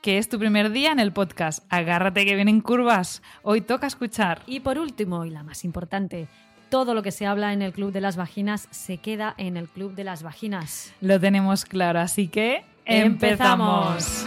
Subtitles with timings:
[0.00, 1.64] que es tu primer día en el podcast.
[1.68, 3.22] Agárrate que vienen curvas.
[3.42, 4.42] Hoy toca escuchar.
[4.46, 6.28] Y por último, y la más importante,
[6.68, 9.68] todo lo que se habla en el Club de las Vaginas se queda en el
[9.68, 10.92] Club de las Vaginas.
[11.00, 14.26] Lo tenemos claro, así que empezamos.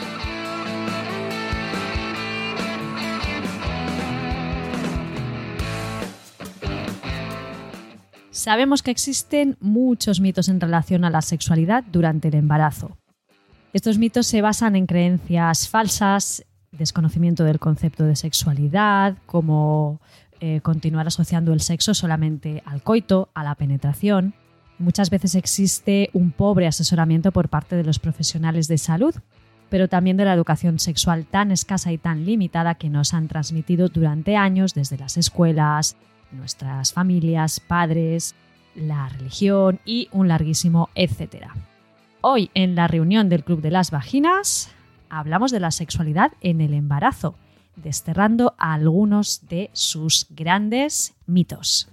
[8.32, 12.99] Sabemos que existen muchos mitos en relación a la sexualidad durante el embarazo.
[13.72, 20.02] Estos mitos se basan en creencias falsas, desconocimiento del concepto de sexualidad, como
[20.40, 24.34] eh, continuar asociando el sexo solamente al coito, a la penetración.
[24.80, 29.14] Muchas veces existe un pobre asesoramiento por parte de los profesionales de salud,
[29.70, 33.88] pero también de la educación sexual tan escasa y tan limitada que nos han transmitido
[33.90, 35.96] durante años desde las escuelas,
[36.32, 38.34] nuestras familias, padres,
[38.74, 41.54] la religión y un larguísimo etcétera.
[42.22, 44.70] Hoy en la reunión del Club de las Vaginas
[45.10, 47.36] hablamos de la sexualidad en el embarazo,
[47.78, 51.88] desterrando algunos de sus grandes mitos.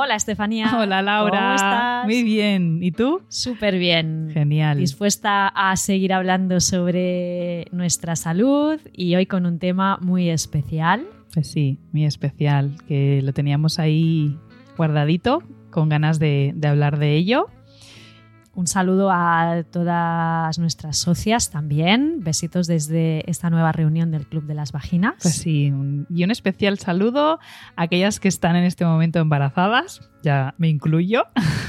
[0.00, 0.70] Hola Estefanía.
[0.78, 1.40] Hola Laura.
[1.40, 2.04] ¿Cómo estás?
[2.04, 2.78] Muy bien.
[2.84, 3.20] ¿Y tú?
[3.26, 4.30] Súper bien.
[4.32, 4.78] Genial.
[4.78, 11.04] Dispuesta a seguir hablando sobre nuestra salud y hoy con un tema muy especial.
[11.34, 14.38] Pues sí, muy especial, que lo teníamos ahí
[14.76, 17.48] guardadito, con ganas de, de hablar de ello.
[18.58, 22.24] Un saludo a todas nuestras socias también.
[22.24, 25.14] Besitos desde esta nueva reunión del Club de las Vaginas.
[25.22, 25.72] Pues sí,
[26.10, 27.38] y un especial saludo
[27.76, 31.22] a aquellas que están en este momento embarazadas, ya me incluyo.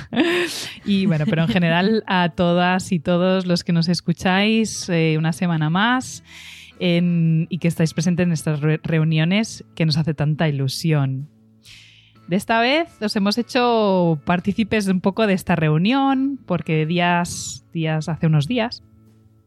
[0.83, 5.31] y bueno, pero en general a todas y todos los que nos escucháis eh, una
[5.31, 6.23] semana más
[6.79, 11.29] y que estáis presentes en estas re- reuniones que nos hace tanta ilusión.
[12.29, 18.07] De esta vez os hemos hecho partícipes un poco de esta reunión, porque días, días,
[18.07, 18.83] hace unos días,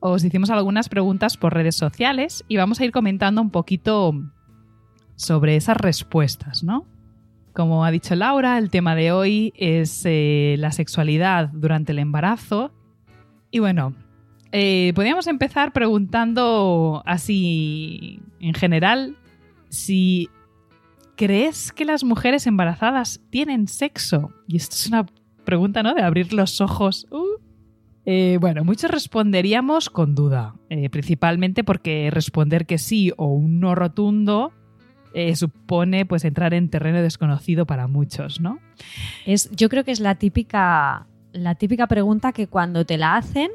[0.01, 4.21] os hicimos algunas preguntas por redes sociales y vamos a ir comentando un poquito
[5.15, 6.85] sobre esas respuestas, ¿no?
[7.53, 12.73] Como ha dicho Laura, el tema de hoy es eh, la sexualidad durante el embarazo.
[13.53, 13.95] Y bueno,
[14.51, 19.15] eh, podríamos empezar preguntando así en general
[19.69, 20.29] si
[21.17, 24.31] crees que las mujeres embarazadas tienen sexo.
[24.49, 25.07] Y esto es una
[25.45, 25.95] pregunta, ¿no?
[25.95, 27.07] De abrir los ojos.
[27.11, 27.41] Uh.
[28.05, 33.77] Eh, bueno, muchos responderíamos con duda, eh, principalmente porque responder que sí o un no
[33.77, 34.53] rotundo
[35.15, 38.59] eh, supone pues entrar en terreno desconocido para muchos, ¿no?
[39.25, 43.51] Es, yo creo que es la típica, la típica pregunta que cuando te la hacen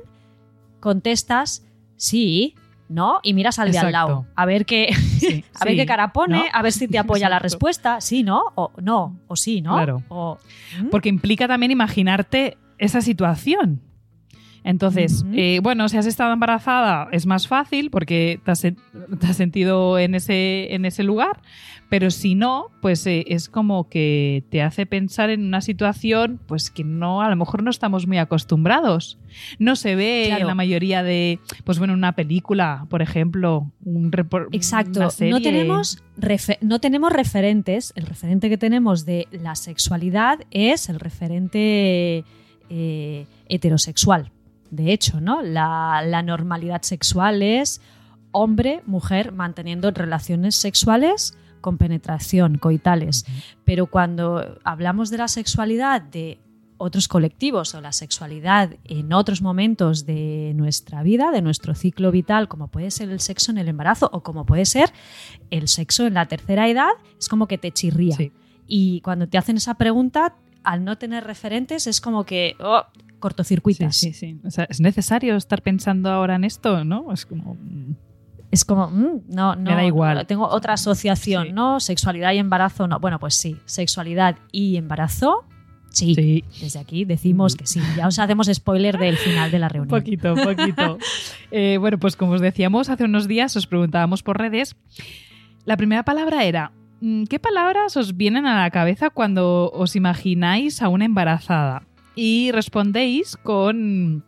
[0.80, 1.66] contestas
[1.98, 2.56] sí,
[2.90, 3.20] ¿no?
[3.24, 4.26] Y miras al de al lado.
[4.36, 6.46] A ver qué, Sí, a ver sí, qué cara pone, ¿no?
[6.52, 8.02] a ver si te apoya la respuesta.
[8.02, 8.44] Sí, ¿no?
[8.56, 9.74] O no, o sí, ¿no?
[9.74, 10.04] Claro.
[10.10, 10.38] O,
[10.82, 10.90] ¿Mm?
[10.90, 13.82] Porque implica también imaginarte esa situación.
[14.70, 18.76] Entonces, eh, bueno, si has estado embarazada es más fácil porque te has, sen-
[19.20, 21.42] te has sentido en ese, en ese lugar,
[21.90, 26.70] pero si no, pues eh, es como que te hace pensar en una situación pues
[26.70, 29.18] que no, a lo mejor no estamos muy acostumbrados.
[29.58, 30.42] No se ve Claro.
[30.42, 35.32] en la mayoría de, pues bueno, una película, por ejemplo, un repor- Exacto, una serie.
[35.32, 36.04] no tenemos,
[36.60, 37.94] no tenemos referentes.
[37.96, 42.26] El referente que tenemos de la sexualidad es el referente
[42.70, 44.32] eh, heterosexual.
[44.72, 45.42] De hecho, ¿no?
[45.42, 47.82] La, la normalidad sexual es
[48.32, 53.26] hombre, mujer manteniendo relaciones sexuales con penetración, coitales.
[53.66, 56.40] Pero cuando hablamos de la sexualidad de
[56.78, 62.48] otros colectivos o la sexualidad en otros momentos de nuestra vida, de nuestro ciclo vital,
[62.48, 64.92] como puede ser el sexo en el embarazo o como puede ser
[65.50, 68.16] el sexo en la tercera edad, es como que te chirría.
[68.16, 68.32] Sí.
[68.68, 72.84] Y cuando te hacen esa pregunta, al no tener referentes, es como que oh,
[73.20, 73.96] cortocircuitas.
[73.96, 74.40] sí, sí.
[74.46, 77.12] O sea, es necesario estar pensando ahora en esto, ¿no?
[77.12, 77.56] Es como.
[77.56, 77.96] mm,
[78.52, 79.62] Es como, mm, no, no.
[79.72, 80.26] Me da igual.
[80.28, 81.54] tengo otra asociación, Sí.
[81.54, 81.80] ¿no?
[81.80, 83.00] Sexualidad y embarazo, no.
[83.00, 85.44] Bueno, pues sí, sexualidad y embarazo,
[85.90, 86.16] sí.
[86.16, 87.82] Sí, Desde aquí decimos que sí.
[87.98, 90.00] Ya os hacemos spoiler del final de la un reunión.
[90.00, 90.98] poquito, poquito.
[91.52, 94.76] Eh, bueno, pues como os decíamos hace unos días, os preguntábamos por redes.
[95.66, 96.72] La primera palabra era
[97.02, 101.87] mm, ¿qué palabras os vienen a la cabeza cuando os imagináis a una embarazada?
[102.18, 104.26] Y respondéis con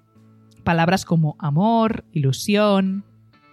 [0.63, 3.03] palabras como amor, ilusión,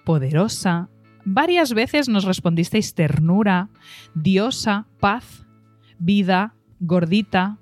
[0.05, 0.91] poderosa.
[1.25, 3.71] Varias veces nos respondisteis ternura,
[4.15, 5.47] diosa, paz,
[5.99, 7.57] vida, gordita,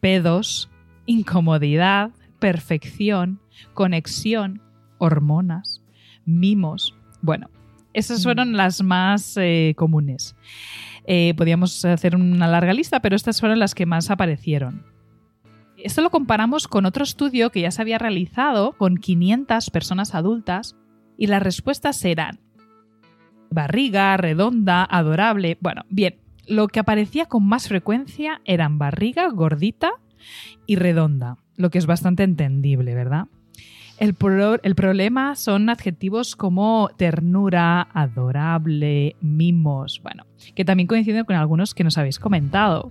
[0.00, 0.70] pedos,
[1.06, 3.40] incomodidad, perfección,
[3.72, 4.60] conexión,
[4.98, 5.82] hormonas,
[6.26, 6.94] mimos.
[7.22, 7.48] Bueno,
[7.94, 8.22] esas Mm.
[8.22, 10.36] fueron las más eh, comunes.
[11.06, 14.84] Eh, podíamos hacer una larga lista, pero estas fueron las que más aparecieron.
[15.84, 20.76] Esto lo comparamos con otro estudio que ya se había realizado con 500 personas adultas
[21.16, 22.40] y las respuestas eran
[23.50, 25.58] barriga, redonda, adorable.
[25.60, 29.92] Bueno, bien, lo que aparecía con más frecuencia eran barriga, gordita
[30.66, 33.26] y redonda, lo que es bastante entendible, ¿verdad?
[34.02, 40.26] El, pro- el problema son adjetivos como ternura, adorable, mimos, bueno,
[40.56, 42.90] que también coinciden con algunos que nos habéis comentado.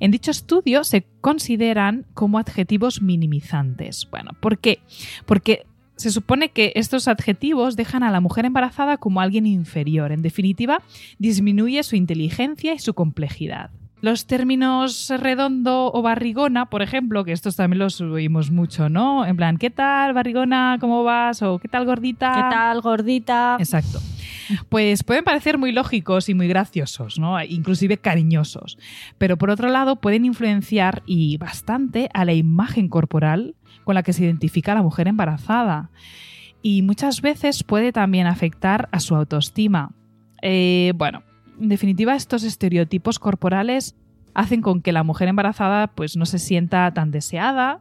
[0.00, 4.06] En dicho estudio se consideran como adjetivos minimizantes.
[4.10, 4.80] Bueno, ¿por qué?
[5.24, 5.64] Porque
[5.96, 10.12] se supone que estos adjetivos dejan a la mujer embarazada como alguien inferior.
[10.12, 10.82] En definitiva,
[11.18, 13.70] disminuye su inteligencia y su complejidad.
[14.02, 19.26] Los términos redondo o barrigona, por ejemplo, que estos también los oímos mucho, ¿no?
[19.26, 20.78] En plan, ¿qué tal barrigona?
[20.80, 21.42] ¿Cómo vas?
[21.42, 22.32] O ¿qué tal gordita?
[22.34, 23.56] ¿Qué tal, gordita?
[23.58, 24.00] Exacto.
[24.68, 27.42] Pues pueden parecer muy lógicos y muy graciosos, ¿no?
[27.44, 28.78] Inclusive cariñosos.
[29.18, 33.54] Pero por otro lado pueden influenciar y bastante a la imagen corporal
[33.84, 35.90] con la que se identifica a la mujer embarazada.
[36.62, 39.92] Y muchas veces puede también afectar a su autoestima.
[40.42, 41.22] Eh, bueno,
[41.60, 43.94] en definitiva, estos estereotipos corporales
[44.34, 47.80] hacen con que la mujer embarazada pues, no se sienta tan deseada.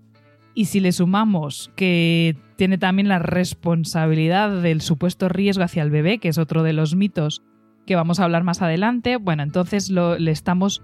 [0.55, 6.17] Y si le sumamos que tiene también la responsabilidad del supuesto riesgo hacia el bebé,
[6.19, 7.41] que es otro de los mitos
[7.85, 10.81] que vamos a hablar más adelante, bueno, entonces lo- le estamos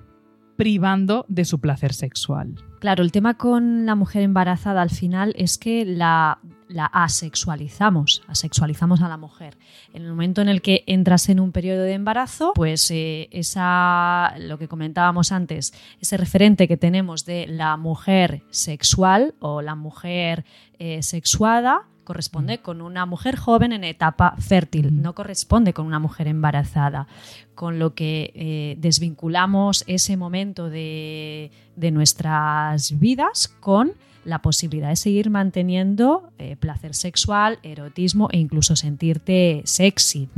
[0.56, 2.56] privando de su placer sexual.
[2.80, 9.02] Claro, el tema con la mujer embarazada al final es que la, la asexualizamos, asexualizamos
[9.02, 9.58] a la mujer.
[9.94, 14.34] En el momento en el que entras en un periodo de embarazo, pues eh, esa,
[14.40, 20.46] lo que comentábamos antes, ese referente que tenemos de la mujer sexual o la mujer
[20.80, 24.96] eh, sexuada, corresponde con una mujer joven en etapa fértil, Ujú.
[24.96, 27.08] no corresponde con una mujer embarazada,
[27.56, 33.94] con lo que eh, desvinculamos ese momento de, de nuestras vidas con
[34.26, 40.30] la posibilidad de seguir manteniendo eh, placer sexual, erotismo e incluso sentirte sexy.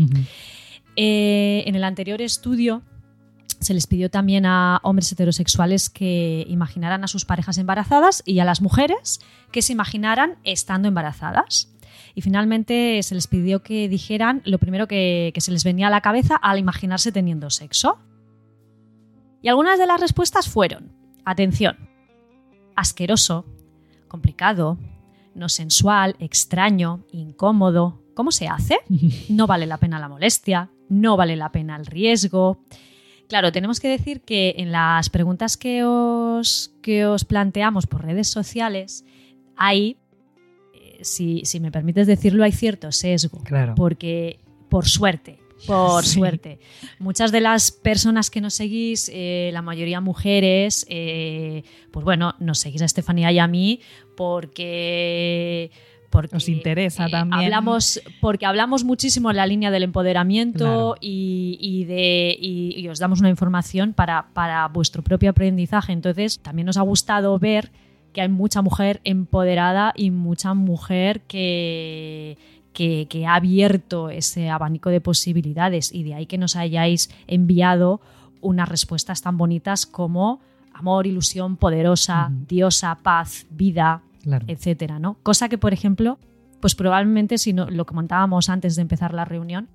[0.96, 2.84] Eh, en el anterior estudio
[3.60, 8.46] se les pidió también a hombres heterosexuales que imaginaran a sus parejas embarazadas y a
[8.46, 9.20] las mujeres
[9.52, 11.74] que se imaginaran estando embarazadas.
[12.14, 15.92] Y finalmente se les pidió que dijeran lo primero que, que se les venía a
[15.92, 18.00] la cabeza al imaginarse teniendo sexo.
[19.42, 20.92] Y algunas de las respuestas fueron,
[21.26, 21.78] atención,
[22.76, 23.46] asqueroso,
[24.08, 24.78] complicado,
[25.36, 28.02] no sensual, extraño, incómodo.
[28.14, 28.78] ¿Cómo se hace?
[29.30, 32.60] No vale la pena la molestia, no vale la pena el riesgo.
[33.28, 38.28] Claro, tenemos que decir que en las preguntas que os, que os planteamos por redes
[38.28, 39.06] sociales
[39.56, 39.98] hay,
[40.74, 43.44] eh, si, si me permites decirlo, hay cierto sesgo.
[43.44, 43.76] Claro.
[43.76, 44.40] Porque,
[44.70, 46.16] por suerte, por Sí.
[46.20, 46.60] suerte,
[47.00, 52.60] muchas de las personas que nos seguís, eh, la mayoría mujeres, eh, pues bueno, nos
[52.60, 53.80] seguís a Estefanía y a mí
[54.16, 55.72] porque...
[56.10, 57.44] Porque, Os interesa eh, también.
[57.44, 60.96] Hablamos, porque hablamos muchísimo en la línea del empoderamiento Claro.
[61.02, 65.92] y, y de, y, y os damos una información para, para vuestro propio aprendizaje.
[65.92, 67.72] Entonces, también nos ha gustado ver
[68.14, 72.38] que hay mucha mujer empoderada y mucha mujer que,
[72.78, 78.02] que, que ha abierto ese abanico de posibilidades y de ahí que nos hayáis enviado
[78.40, 80.42] unas respuestas tan bonitas como
[80.76, 84.46] amor, ilusión, poderosa, diosa, paz, vida, Claro.
[84.48, 85.18] etcétera, ¿no?
[85.24, 86.20] Cosa que, por ejemplo,
[86.60, 89.70] pues probablemente si no, lo comentábamos antes de empezar la reunión,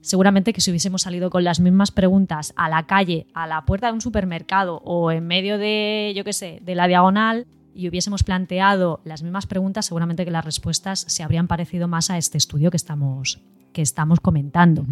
[0.00, 3.88] seguramente que si hubiésemos salido con las mismas preguntas a la calle, a la puerta
[3.88, 8.22] de un supermercado o en medio de, yo qué sé, de la diagonal y hubiésemos
[8.22, 12.70] planteado las mismas preguntas, seguramente que las respuestas se habrían parecido más a este estudio
[12.70, 13.40] que estamos,
[13.72, 14.86] que estamos comentando.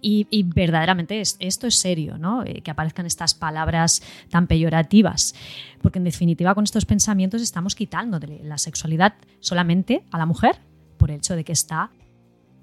[0.00, 2.44] Y verdaderamente es- esto es serio, ¿no?
[2.44, 5.34] Eh, que aparezcan estas palabras tan peyorativas.
[5.82, 10.58] Porque en definitiva con estos pensamientos estamos quitando la sexualidad solamente a la mujer
[10.98, 11.90] por el hecho de que está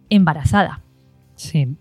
[0.09, 0.81] embarazada.
[1.35, 1.75] Sí.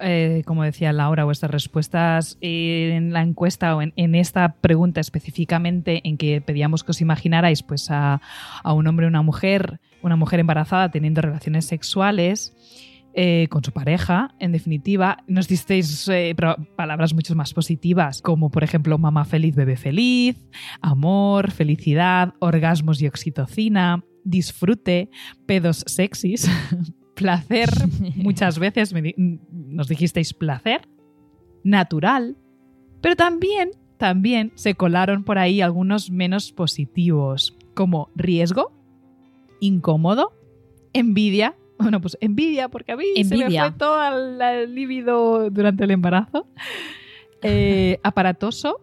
[0.00, 6.16] Eh, como decía Laura, vuestras respuestas en la encuesta o en, esta pregunta específicamente en
[6.16, 8.20] que pedíamos que os imaginarais pues a,
[8.62, 12.54] a un hombre o una mujer, una mujer embarazada teniendo relaciones sexuales,
[13.18, 15.24] eh, con su pareja, en definitiva.
[15.26, 16.36] Nos disteis eh,
[16.76, 20.36] palabras mucho más positivas, como por ejemplo mamá feliz, bebé feliz,
[20.82, 25.08] amor, felicidad, orgasmos y oxitocina, disfrute,
[25.46, 26.46] pedos sexys,
[27.16, 27.68] placer,
[28.16, 28.94] muchas veces
[29.50, 30.88] nos dijisteis placer,
[31.64, 32.36] natural,
[33.00, 38.72] pero también, también se colaron por ahí algunos menos positivos, como riesgo,
[39.60, 40.32] incómodo,
[40.92, 45.90] envidia, bueno, pues envidia, porque a mí se me fue todo el líbido durante el
[45.90, 46.46] embarazo.
[47.42, 48.80] Eh, aparatoso,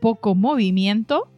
[0.00, 1.28] poco movimiento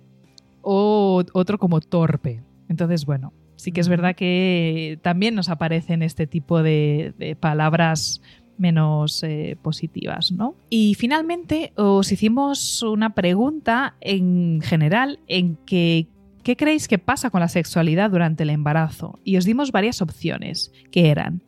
[0.60, 2.42] o otro como torpe.
[2.68, 8.22] Entonces, bueno, sí que es verdad que también nos aparecen este tipo de, palabras
[8.58, 10.54] menos eh, positivas, ¿no?
[10.68, 16.08] Y finalmente os hicimos una pregunta en general en que
[16.42, 19.18] ¿qué creéis que pasa con la sexualidad durante el embarazo?
[19.24, 21.42] Y os dimos varias opciones, que eran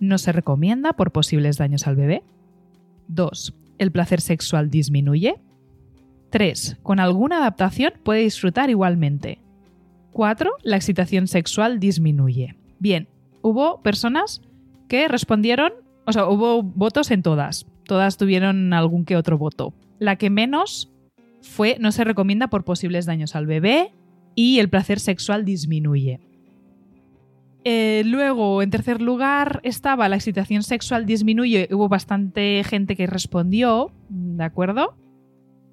[0.00, 2.22] no se recomienda por posibles daños al bebé.
[3.08, 3.54] 2.
[3.78, 5.40] El placer sexual disminuye.
[6.30, 6.78] 3.
[6.82, 9.40] Con alguna adaptación puede disfrutar igualmente.
[10.14, 10.50] 4.
[10.62, 12.56] La excitación sexual disminuye.
[12.78, 13.08] Bien,
[13.42, 14.40] hubo personas
[14.88, 15.72] que respondieron,
[16.06, 17.66] o sea, hubo votos en todas.
[17.84, 19.74] Todas tuvieron algún que otro voto.
[19.98, 20.90] La que menos
[21.42, 23.92] fue no se recomienda por posibles daños al bebé
[24.34, 26.20] y el placer sexual disminuye.
[27.64, 31.68] Eh, luego, en tercer lugar, estaba la excitación sexual disminuye.
[31.72, 34.96] Hubo bastante gente que respondió, ¿de acuerdo?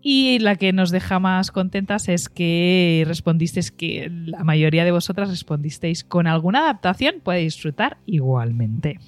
[0.04, 5.30] Y la que nos deja más contentas es que respondisteis que la mayoría de vosotras
[5.30, 9.00] respondisteis con alguna adaptación puede disfrutar igualmente.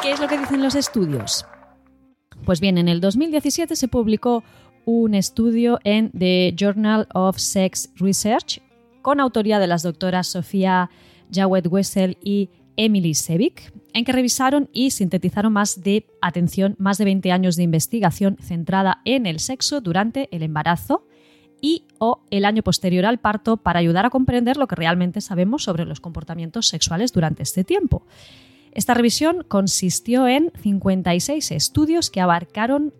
[0.00, 1.46] ¿Qué es lo que dicen los estudios?
[2.44, 4.42] Pues bien, en el 2017 se publicó
[4.84, 8.60] un estudio en The Journal of Sex Research
[9.00, 10.90] con autoría de las doctoras Sofía
[11.32, 17.04] Jawed Wessel y Emily Sevic, en que revisaron y sintetizaron más de, atención, más de
[17.04, 21.06] 20 años de investigación centrada en el sexo durante el embarazo
[21.60, 25.62] y o el año posterior al parto para ayudar a comprender lo que realmente sabemos
[25.62, 28.04] sobre los comportamientos sexuales durante este tiempo.
[28.72, 32.94] Esta revisión consistió en 56 estudios que abarcaron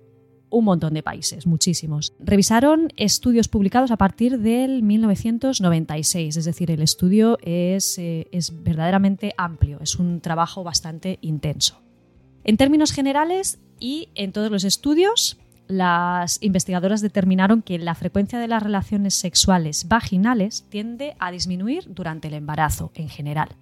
[0.52, 2.12] un montón de países, muchísimos.
[2.20, 9.34] Revisaron estudios publicados a partir del 1996, es decir, el estudio es, eh, es verdaderamente
[9.36, 11.82] amplio, es un trabajo bastante intenso.
[12.44, 18.48] En términos generales y en todos los estudios, las investigadoras determinaron que la frecuencia de
[18.48, 23.56] las relaciones sexuales vaginales tiende a disminuir durante el embarazo en general.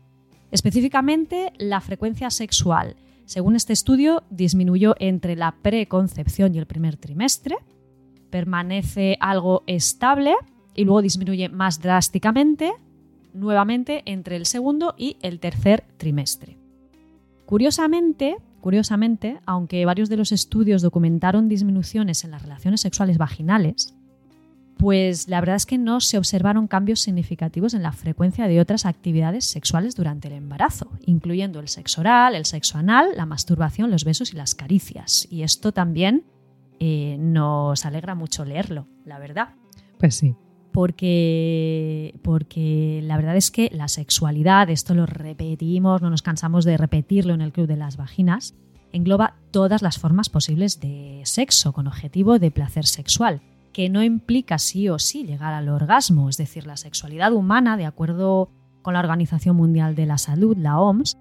[0.50, 2.97] Específicamente, la frecuencia sexual
[3.30, 7.58] según este estudio, disminuyó entre la preconcepción y el primer trimestre,
[8.28, 10.34] permanece algo estable
[10.75, 12.72] y luego disminuye más drásticamente
[13.32, 16.58] nuevamente entre el segundo y el tercer trimestre.
[17.46, 23.94] Curiosamente, curiosamente, aunque varios de los estudios documentaron disminuciones en las relaciones sexuales vaginales,
[24.80, 28.87] pues la verdad es que no se observaron cambios significativos en la frecuencia de otras
[28.87, 34.04] actividades sexuales durante el embarazo, incluyendo el sexo oral, el sexo anal, la masturbación, los
[34.04, 35.28] besos y las caricias.
[35.30, 36.25] Y esto también
[36.78, 39.50] eh, nos alegra mucho leerlo, la verdad.
[39.99, 40.34] Pues sí.
[40.72, 46.78] Porque, porque la verdad es que la sexualidad, esto lo repetimos, no nos cansamos de
[46.78, 48.54] repetirlo en el Club de las Vaginas,
[48.92, 54.58] engloba todas las formas posibles de sexo con objetivo de placer sexual que no implica
[54.58, 58.50] sí o sí llegar al orgasmo, es decir, la sexualidad humana, de acuerdo
[58.82, 61.16] con la Organización Mundial de la Salud, la OMS,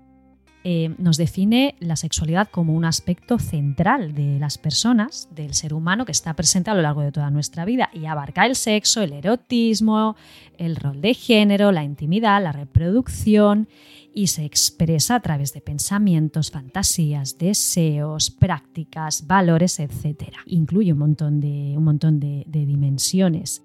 [0.66, 6.06] eh, nos define la sexualidad como un aspecto central de las personas, del ser humano
[6.06, 9.14] que está presente a lo largo de toda nuestra vida y abarca el sexo, el
[9.14, 10.18] erotismo,
[10.58, 13.70] el rol de género, la intimidad, la reproducción
[14.14, 20.34] y se expresa a través de pensamientos, fantasías, deseos, prácticas, valores, etc.
[20.46, 23.64] Incluye un montón de, un montón de, dimensiones.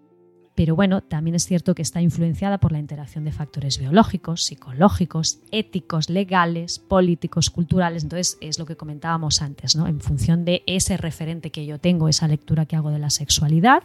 [0.54, 5.40] Pero bueno, también es cierto que está influenciada por la interacción de factores biológicos, psicológicos,
[5.50, 8.04] éticos, legales, políticos, culturales.
[8.04, 9.88] Entonces, es lo que comentábamos antes, ¿no?
[9.88, 13.82] En función de ese referente que yo tengo, esa lectura que hago de la sexualidad,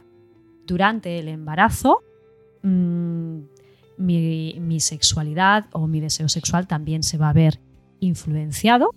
[0.67, 2.03] durante el embarazo,
[2.61, 3.39] mmm,
[3.99, 7.59] mi, sexualidad o mi deseo sexual también se va a ver
[7.99, 8.95] influenciado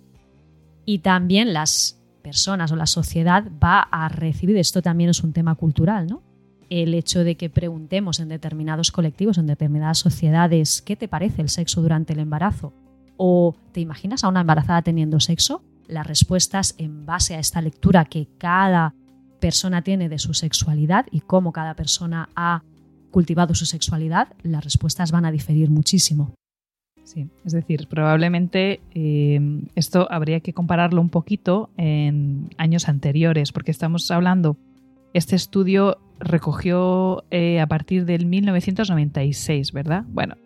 [0.85, 5.57] y también las personas o la sociedad va a recibir, esto también es un tema
[5.57, 6.23] cultural, ¿no?
[6.71, 11.49] El hecho de que preguntemos en determinados colectivos, en determinadas sociedades, ¿qué te parece el
[11.49, 12.73] sexo durante el embarazo?
[13.17, 15.63] ¿O te imaginas a una embarazada teniendo sexo?
[15.87, 18.95] Las respuestas en base a esta lectura que cada
[19.41, 22.63] persona tiene de su sexualidad y cómo cada persona ha
[23.13, 26.35] cultivado su sexualidad, las respuestas van a diferir muchísimo.
[27.05, 29.41] Sí, es decir, probablemente eh,
[29.75, 34.57] esto habría que compararlo un poquito en años anteriores, porque estamos hablando,
[35.13, 40.05] este estudio recogió eh, a partir del 1996, ¿verdad?
[40.09, 40.37] Bueno,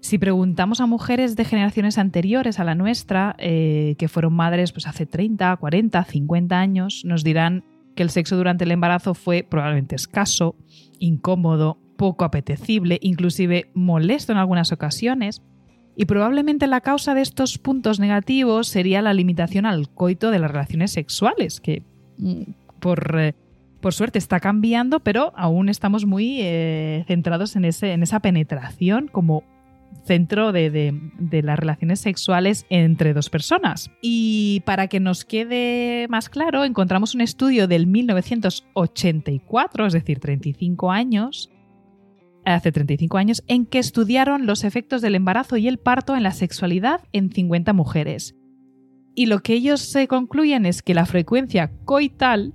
[0.00, 4.86] si preguntamos a mujeres de generaciones anteriores a la nuestra, eh, que fueron madres pues,
[4.86, 7.64] hace 30, 40, 50 años, nos dirán
[7.96, 10.54] que el sexo durante el embarazo fue probablemente escaso,
[11.00, 15.42] incómodo, poco apetecible, inclusive molesto en algunas ocasiones.
[15.96, 20.50] Y probablemente la causa de estos puntos negativos sería la limitación al coito de las
[20.50, 21.82] relaciones sexuales, que
[22.18, 22.42] mm,
[22.80, 23.34] por, eh,
[23.80, 29.08] por suerte está cambiando, pero aún estamos muy eh, centrados en, ese, en esa penetración
[29.08, 29.42] como
[30.04, 33.90] centro de, de, las relaciones sexuales entre dos personas.
[34.00, 40.92] Y para que nos quede más claro, encontramos un estudio del 1984, es decir, 35
[40.92, 41.50] años,
[42.54, 46.30] hace 35 años, en que estudiaron los efectos del embarazo y el parto en la
[46.30, 48.36] sexualidad en 50 mujeres.
[49.14, 52.54] Y lo que ellos se concluyen es que la frecuencia coital,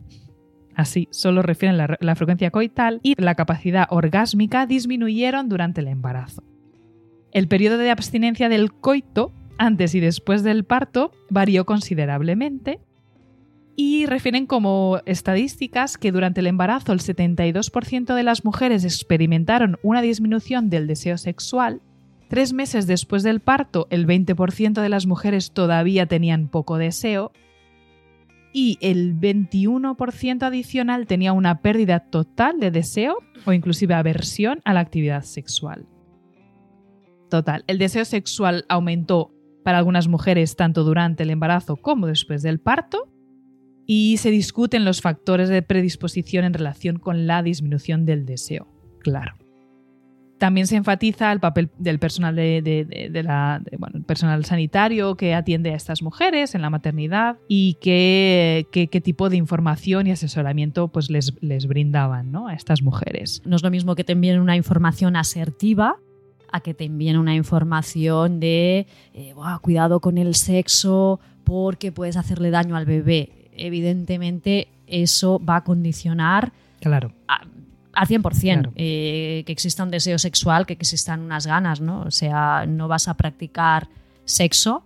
[0.76, 6.44] así solo refieren la, la frecuencia coital, y la capacidad orgásmica disminuyeron durante el embarazo.
[7.32, 12.80] El periodo de abstinencia del coito, antes y después del parto, varió considerablemente
[13.84, 20.04] y refieren como estadísticas que durante el embarazo el 72% de las mujeres experimentaron una
[20.04, 21.82] disminución del deseo sexual,
[22.30, 27.32] tres meses después del parto el 20% de las mujeres todavía tenían poco deseo.
[28.54, 34.82] Y el 21% adicional tenía una pérdida total de deseo o inclusive aversión a la
[34.82, 35.88] actividad sexual.
[37.32, 39.34] Total, el deseo sexual aumentó
[39.64, 43.11] para algunas mujeres tanto durante el embarazo como después del parto
[43.86, 48.68] y se discuten los factores de predisposición en relación con la disminución del deseo.
[49.00, 49.36] Claro.
[50.42, 52.36] También se enfatiza el papel del personal,
[54.44, 58.66] sanitario que atiende a estas mujeres en la maternidad y qué,
[59.04, 63.44] tipo de información y asesoramiento pues les, brindaban a estas mujeres.
[63.46, 65.98] No es lo mismo que te envíen una información asertiva
[66.51, 72.50] a que te envíen una información de eh, cuidado con el sexo porque puedes hacerle
[72.50, 73.41] daño al bebé.
[73.55, 77.14] Evidentemente eso va a condicionar claro.
[77.27, 82.01] al 100% eh, que exista un deseo sexual, que existan unas ganas, ¿no?
[82.01, 83.87] O sea, no vas a practicar
[84.25, 84.83] sexo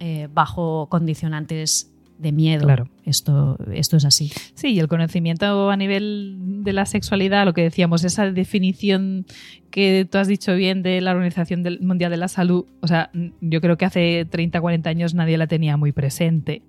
[0.00, 2.64] eh, bajo condicionantes de miedo.
[2.64, 2.88] Claro.
[3.04, 4.30] Esto, esto es así.
[4.54, 9.24] Sí, y el conocimiento a nivel de la sexualidad, lo que decíamos, esa definición
[9.70, 13.60] que tú has dicho bien de la Organización Mundial de la Salud, o sea, yo
[13.60, 16.62] creo que hace 30, 40 años nadie la tenía muy presente.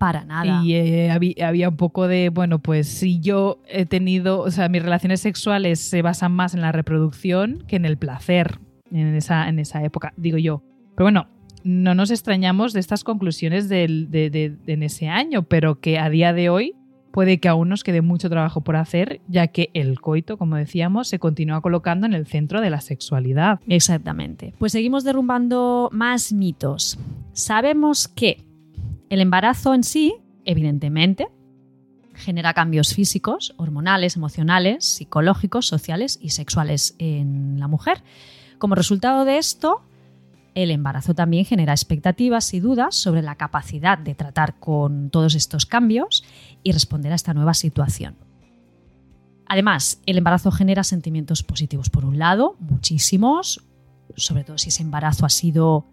[0.00, 0.62] Para nada.
[0.64, 4.82] Y eh, había, un poco de, bueno, pues si yo he tenido, o sea, mis
[4.82, 8.60] relaciones sexuales se basan más en la reproducción que en el placer
[8.90, 10.62] en esa, en esa época, digo yo.
[10.96, 11.28] Pero bueno,
[11.64, 16.48] no nos extrañamos de estas conclusiones de, en ese año, pero que a día de
[16.48, 16.74] hoy
[17.10, 21.08] puede que aún nos quede mucho trabajo por hacer, ya que el coito, como decíamos,
[21.08, 23.60] se continúa colocando en el centro de la sexualidad.
[23.68, 24.54] Exactamente.
[24.58, 26.98] Pues seguimos derrumbando más mitos.
[27.34, 28.38] Sabemos que
[29.10, 31.28] el embarazo en sí, evidentemente,
[32.14, 38.02] genera cambios físicos, hormonales, emocionales, psicológicos, sociales y sexuales en la mujer.
[38.58, 39.82] Como resultado de esto,
[40.54, 45.66] el embarazo también genera expectativas y dudas sobre la capacidad de tratar con todos estos
[45.66, 46.24] cambios
[46.62, 48.16] y responder a esta nueva situación.
[49.46, 53.64] Además, el embarazo genera sentimientos positivos por un lado, muchísimos,
[54.16, 55.86] sobre todo si ese embarazo ha sido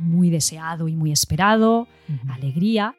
[0.00, 1.86] muy deseado y muy esperado,
[2.28, 2.96] alegría,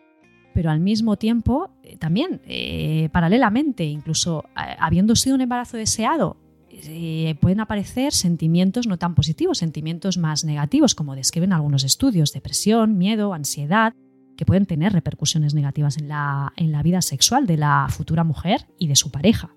[0.53, 6.37] pero al mismo tiempo eh, también, eh, paralelamente, incluso eh, habiendo sido un embarazo deseado,
[6.69, 12.97] eh, pueden aparecer sentimientos no tan positivos, sentimientos más negativos, como describen algunos estudios, depresión,
[12.97, 13.93] miedo, ansiedad,
[14.37, 18.67] que pueden tener repercusiones negativas en la, en la vida sexual de la futura mujer
[18.79, 19.53] y de su pareja.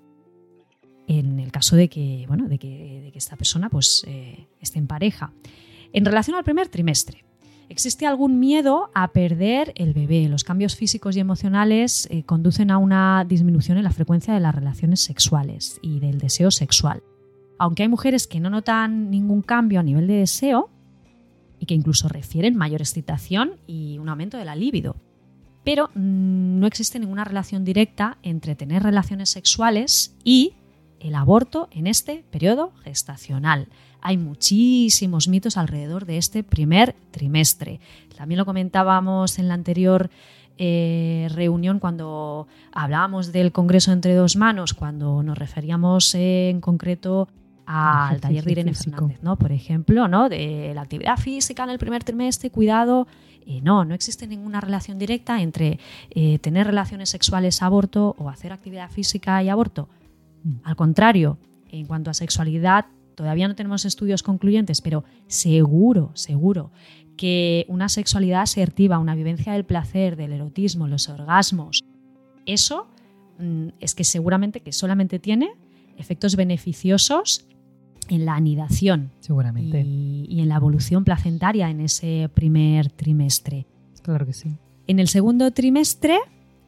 [1.07, 4.05] En el caso de que, bueno, de que, esta persona pues,
[4.61, 5.33] esté en pareja.
[5.93, 7.25] En relación al primer trimestre,
[7.69, 10.29] ¿Existe algún miedo a perder el bebé?
[10.29, 14.55] Los cambios físicos y emocionales eh, conducen a una disminución en la frecuencia de las
[14.55, 17.03] relaciones sexuales y del deseo sexual.
[17.59, 20.71] Aunque hay mujeres que no notan ningún cambio a nivel de deseo
[21.59, 24.97] y que incluso refieren mayor excitación y un aumento de la libido.
[25.65, 30.53] Pero mm, no existe ninguna relación directa entre tener relaciones sexuales y
[31.05, 33.69] el aborto en este periodo gestacional.
[34.01, 37.79] Hay muchísimos mitos alrededor de este primer trimestre.
[38.17, 40.11] También lo comentábamos en la anterior
[40.57, 47.29] eh, reunión cuando hablábamos del Congreso entre dos manos, cuando nos referíamos en concreto
[47.67, 48.97] al taller de Irene físico.
[48.97, 49.37] Fernández, ¿no?
[49.37, 50.31] Por ejemplo, ¿no?
[50.31, 53.07] De la actividad física en el primer trimestre, cuidado.
[53.47, 55.79] Eh, no, no existe ninguna relación directa entre
[56.11, 59.89] eh, tener relaciones sexuales, aborto o hacer actividad física y aborto.
[60.63, 61.39] Al contrario,
[61.71, 66.71] en cuanto a sexualidad, todavía no tenemos estudios concluyentes, pero seguro, seguro
[67.17, 71.85] que una sexualidad asertiva, una vivencia del placer, del erotismo, los orgasmos,
[72.47, 72.89] eso
[73.39, 75.51] mm, es que seguramente que solamente tiene
[75.97, 77.47] efectos beneficiosos
[78.09, 79.83] en la anidación Seguramente.
[79.83, 83.67] y, y en la evolución placentaria en ese primer trimestre.
[84.03, 84.51] Claro que sí.
[84.87, 86.19] En el segundo trimestre,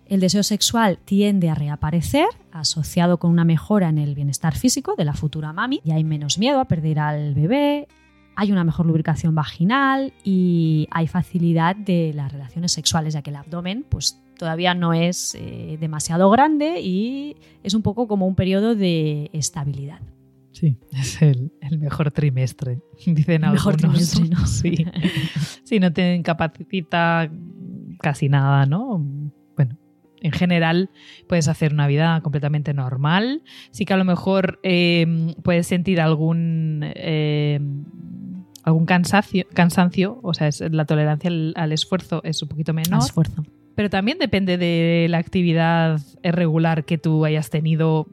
[0.09, 5.05] el deseo sexual tiende a reaparecer, asociado con una mejora en el bienestar físico de
[5.05, 7.89] la futura mami, y hay menos miedo a perder al bebé,
[8.37, 13.37] hay una mejor lubricación vaginal y hay facilidad de las relaciones sexuales, ya que el
[13.37, 18.75] abdomen pues, todavía no es eh, demasiado grande y es un poco como un periodo
[18.75, 20.01] de estabilidad.
[20.53, 24.11] Sí, es el, el mejor trimestre, dicen El mejor algunos.
[24.11, 24.47] trimestre, ¿no?
[24.47, 24.87] Sí.
[25.65, 27.31] sí, no te incapacita
[28.01, 29.33] casi nada, ¿no?
[30.21, 30.91] En general
[31.29, 33.43] puedes hacer una vida completamente normal.
[33.71, 36.81] Sí que a lo mejor eh, puedes sentir algún...
[36.95, 37.61] eh,
[38.63, 42.99] algún cansancio, cansancio, o sea, es, la tolerancia al, al esfuerzo es un poquito menor.
[42.99, 43.45] Esfuerzo.
[43.77, 48.09] Pero también depende de la actividad regular que tú hayas tenido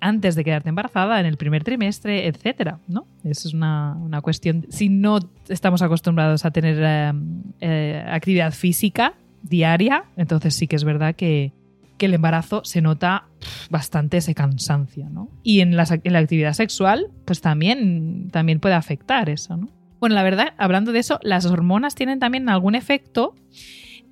[0.00, 3.06] antes de quedarte embarazada, en el primer trimestre, etcétera, ¿no?
[3.24, 4.66] Eso es una, una cuestión.
[4.68, 7.12] Si no estamos acostumbrados a tener
[7.60, 11.52] eh, actividad física diaria, entonces sí que es verdad que,
[11.96, 13.26] que el embarazo se nota
[13.70, 15.28] bastante ese cansancio, ¿no?
[15.42, 19.68] Y en, las- en la actividad sexual, pues también, también puede afectar eso, ¿no?
[20.00, 23.34] Bueno, la verdad, hablando de eso, las hormonas tienen también algún efecto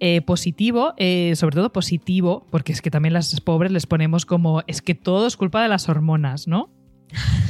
[0.01, 4.63] eh, positivo, eh, sobre todo positivo, porque es que también las pobres les ponemos como,
[4.67, 6.71] es que todo es culpa de las hormonas, ¿no?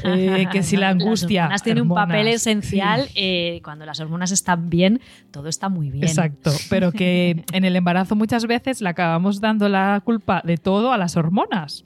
[0.05, 1.43] Eh, que si la angustia.
[1.43, 3.07] Las hormonas tienen un papel esencial.
[3.07, 3.13] sí.
[3.17, 6.05] eh, cuando las hormonas están bien, todo está muy bien.
[6.05, 10.93] Exacto, pero que en el embarazo muchas veces le acabamos dando la culpa de todo
[10.93, 11.85] a las hormonas,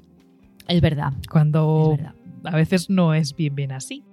[0.69, 1.13] Es verdad.
[1.31, 2.15] cuando Es verdad.
[2.45, 4.05] a veces no es bien bien así.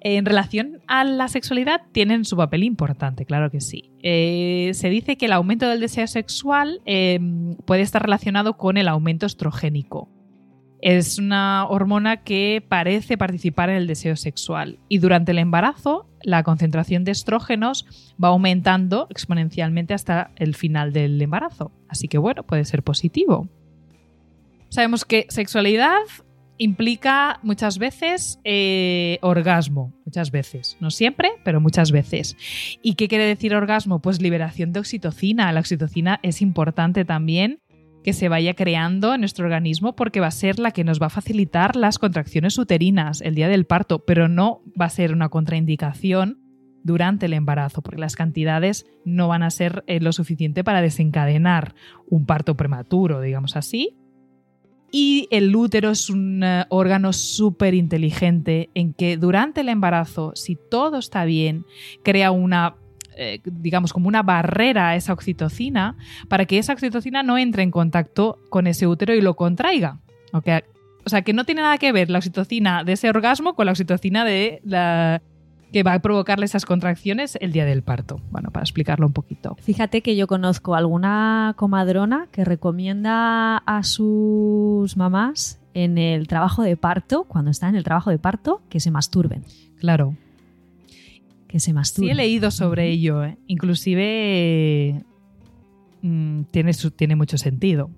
[0.00, 3.90] En relación a la sexualidad tienen su papel importante, claro que sí.
[4.02, 7.18] Eh, se dice que el aumento del deseo sexual eh,
[7.64, 10.08] puede estar relacionado con el aumento estrogénico.
[10.80, 16.42] Es una hormona que parece participar en el deseo sexual y durante el embarazo la
[16.42, 21.72] concentración de estrógenos va aumentando exponencialmente hasta el final del embarazo.
[21.88, 23.48] Así que bueno, puede ser positivo.
[24.68, 26.02] Sabemos que sexualidad
[26.58, 32.36] implica muchas veces eh, orgasmo, muchas veces, no siempre, pero muchas veces.
[32.82, 34.00] ¿Y qué quiere decir orgasmo?
[34.00, 35.52] Pues liberación de oxitocina.
[35.52, 37.60] La oxitocina es importante también
[38.06, 41.06] que se vaya creando en nuestro organismo porque va a ser la que nos va
[41.06, 45.28] a facilitar las contracciones uterinas el día del parto, pero no va a ser una
[45.28, 46.38] contraindicación
[46.84, 51.74] durante el embarazo, porque las cantidades no van a ser eh, lo suficiente para desencadenar
[52.08, 53.96] un parto prematuro, digamos así.
[54.92, 60.56] Y el útero es un eh, órgano súper inteligente en que durante el embarazo, si
[60.70, 61.64] todo está bien,
[62.04, 62.76] crea una,
[63.16, 65.96] eh, digamos, como una barrera a esa oxitocina
[66.28, 70.00] para que esa oxitocina no entre en contacto con ese útero y lo contraiga.
[70.32, 70.48] Ok,
[71.04, 73.72] O sea, que no tiene nada que ver la oxitocina de ese orgasmo con la
[73.72, 75.22] oxitocina de la
[75.72, 78.20] que va a provocarle esas contracciones el día del parto.
[78.30, 79.56] Bueno, para explicarlo un poquito.
[79.60, 86.76] Fíjate que yo conozco alguna comadrona que recomienda a sus mamás en el trabajo de
[86.76, 89.44] parto, cuando están en el trabajo de parto, que se masturben.
[89.78, 90.16] Claro.
[91.56, 92.08] Que se masturben.
[92.08, 93.24] Sí he leído sobre ello.
[93.24, 93.38] ¿eh?
[93.46, 95.02] Inclusive
[96.02, 97.90] mm, tiene, su- tiene mucho sentido.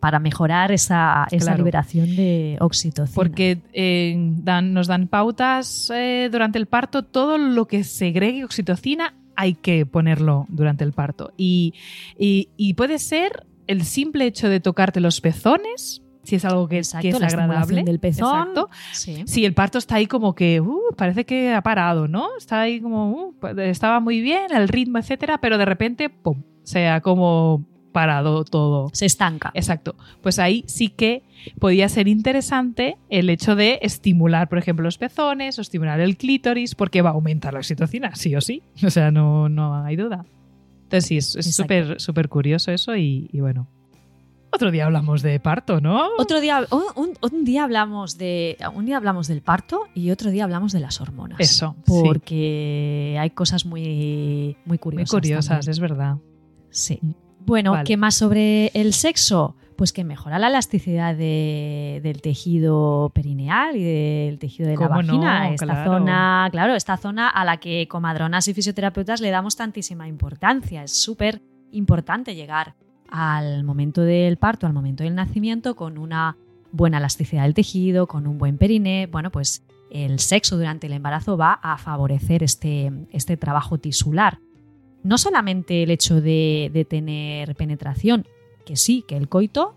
[0.00, 1.26] Para mejorar esa,
[1.58, 3.14] liberación de oxitocina.
[3.14, 7.02] Porque eh, dan- nos dan pautas eh, durante el parto.
[7.04, 11.32] Todo lo que segregue oxitocina hay que ponerlo durante el parto.
[11.36, 11.74] Y,
[12.18, 16.78] y- y puede ser el simple hecho de tocarte los pezones, si es algo que,
[16.78, 17.84] Exacto, que es la agradable.
[17.84, 18.36] del pezón.
[18.36, 18.68] Exacto.
[18.92, 19.22] Sí.
[19.26, 22.28] Si el parto está ahí como que uh, parece que ha parado, ¿no?
[22.36, 26.88] Está ahí como uh, estaba muy bien, el ritmo, etcétera, pero de repente, pum, se
[26.88, 28.90] ha como parado todo.
[28.92, 29.50] Se estanca.
[29.54, 29.96] Exacto.
[30.20, 31.22] Pues ahí sí que
[31.58, 36.74] podía ser interesante el hecho de estimular, por ejemplo, los pezones o estimular el clítoris,
[36.74, 38.62] porque va a aumentar la oxitocina, sí o sí.
[38.84, 40.26] O sea, no, no hay duda.
[40.82, 43.66] Entonces sí, es súper súper curioso eso y, y bueno.
[44.52, 46.08] Otro día hablamos de parto, ¿no?
[46.18, 50.30] Otro día, un, un- un día hablamos de, un día hablamos del parto y otro
[50.30, 51.38] día hablamos de las hormonas.
[51.40, 51.92] Eso, sí.
[52.04, 55.10] Porque hay cosas muy, muy Muy curiosas.
[55.10, 55.70] curiosas, también.
[55.70, 56.16] es verdad.
[56.70, 56.98] Sí.
[57.02, 57.10] Mm.
[57.44, 57.84] Bueno, Vale.
[57.84, 59.56] ¿qué más sobre el sexo?
[59.76, 65.02] pues que mejora la elasticidad de- del tejido perineal y del tejido de la ¿Cómo
[65.02, 65.06] no?
[65.18, 65.50] vagina.
[65.50, 65.90] esta Claro.
[65.92, 70.82] zona, claro, esta zona a la que comadronas y fisioterapeutas le damos tantísima importancia.
[70.82, 72.74] Es súper importante llegar
[73.08, 76.36] al momento del parto, al momento del nacimiento, con una
[76.72, 79.06] buena elasticidad del tejido, con un buen periné.
[79.06, 84.38] Bueno, pues el sexo durante el embarazo va a favorecer este, este trabajo tisular.
[85.02, 88.26] No solamente el hecho de, tener penetración,
[88.64, 89.76] que sí, que el coito,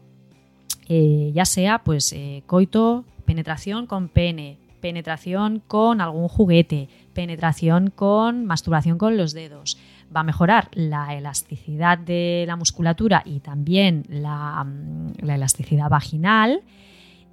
[0.87, 8.45] eh, ya sea pues eh, coito, penetración con pene, penetración con algún juguete, penetración con
[8.45, 9.77] masturbación con los dedos,
[10.15, 16.61] va a mejorar la elasticidad de la musculatura y también la, mm, la elasticidad vaginal,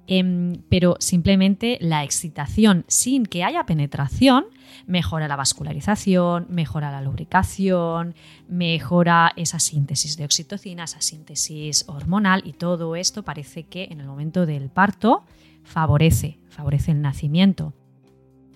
[0.07, 4.45] em, pero simplemente la excitación sin que haya penetración
[4.85, 8.15] mejora la vascularización, mejora la lubricación,
[8.47, 14.07] mejora esa síntesis de oxitocina, esa síntesis hormonal y todo esto parece que en el
[14.07, 15.23] momento del parto
[15.63, 17.73] favorece, favorece el nacimiento.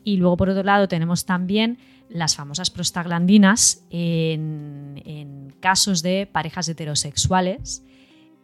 [0.03, 1.77] Y luego por otro lado tenemos también
[2.13, 7.83] las famosas prostaglandinas en, casos de parejas heterosexuales.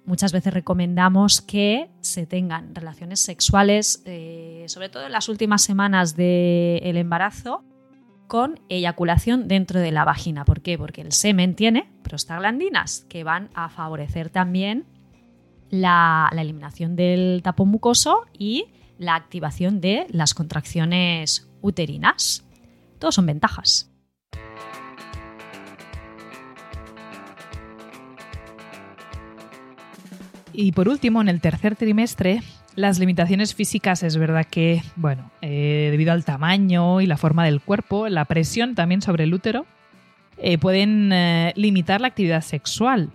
[0.06, 6.16] Muchas veces recomendamos que se tengan relaciones sexuales, eh, sobre todo en las últimas semanas
[6.16, 7.64] del embarazo,
[8.28, 10.46] con eyaculación dentro de la vagina.
[10.46, 10.78] ¿Por qué?
[10.78, 14.86] Porque el semen tiene prostaglandinas que van a favorecer también
[15.70, 18.66] la, la eliminación del tapón mucoso y
[19.00, 22.47] la activación de las contracciones uterinas.
[23.00, 23.90] Todos son ventajas.
[30.54, 32.42] Y por último, en el tercer trimestre,
[32.76, 37.62] las limitaciones físicas es verdad que, bueno, eh, debido al tamaño y la forma del
[37.62, 39.68] cuerpo, la presión también sobre el útero,
[40.38, 43.12] eh, pueden eh, limitar la actividad sexual.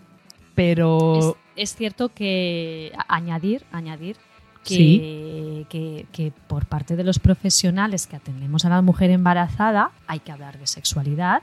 [0.55, 4.17] Pero Es, es cierto que añadir, añadir
[4.65, 5.67] que, Sí.
[5.69, 10.33] que- que por parte de los profesionales que atendemos a la mujer embarazada hay que
[10.33, 11.43] hablar de sexualidad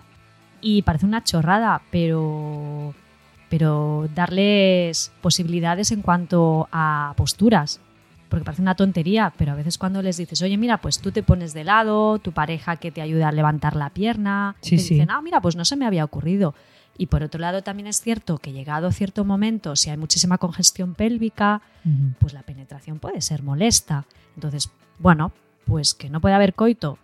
[0.62, 2.94] y parece una chorrada, pero,
[3.50, 7.80] pero darles posibilidades en cuanto a posturas.
[8.30, 11.24] Porque parece una tontería, pero a veces cuando les dices, oye, mira, pues tú te
[11.24, 14.94] pones de lado, tu pareja que te ayuda a levantar la pierna, Sí, te sí.
[14.94, 16.54] dicen, ah, mira, pues no se me había ocurrido.
[17.00, 20.96] Y por otro lado, también es cierto que llegado cierto momento, si hay muchísima congestión
[20.96, 21.62] pélvica,
[22.20, 24.06] pues la penetración puede ser molesta.
[24.36, 25.32] Entonces, bueno,
[25.64, 27.00] pues que no puede haber coito,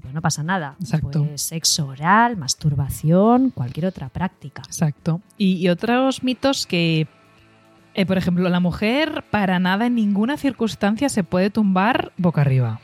[0.00, 0.76] pues no pasa nada.
[0.80, 1.24] Exacto.
[1.24, 4.62] Pues sexo oral, masturbación, cualquier otra práctica.
[4.66, 5.20] Exacto.
[5.36, 7.08] Y, y otros mitos que,
[7.94, 12.80] eh, por ejemplo, la mujer para nada en ninguna circunstancia se puede tumbar boca arriba.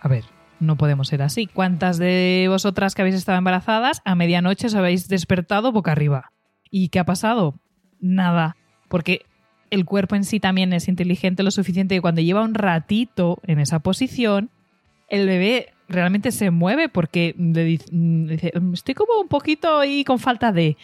[0.00, 0.24] A ver,
[0.64, 1.46] no podemos ser así.
[1.46, 6.32] ¿Cuántas de vosotras que habéis estado embarazadas a medianoche os habéis despertado boca arriba?
[6.70, 7.54] ¿Y qué ha pasado?
[8.00, 8.56] Nada.
[8.88, 9.22] Porque
[9.70, 13.58] el cuerpo en sí también es inteligente lo suficiente que cuando lleva un ratito en
[13.58, 14.50] esa posición,
[15.08, 20.04] el bebé realmente se mueve porque le dice, mm, dice, estoy como un poquito ahí
[20.04, 20.76] con falta de...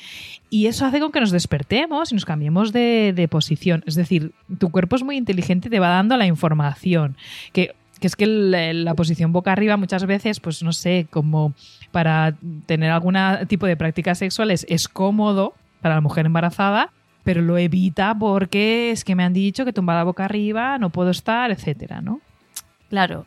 [0.51, 3.83] Y eso hace con que nos despertemos y nos cambiemos de, de posición.
[3.87, 7.16] Es decir, tu cuerpo es muy inteligente y te va dando la información.
[7.53, 11.54] Que, que es que la posición boca arriba muchas veces, pues no sé, como
[11.92, 12.36] para
[12.66, 16.92] tener algún tipo de prácticas sexuales es cómodo para la mujer embarazada,
[17.24, 21.10] pero lo evita porque es que me han dicho que tumbada boca arriba no puedo
[21.10, 22.20] estar, etcétera, ¿no?
[22.88, 23.26] Claro.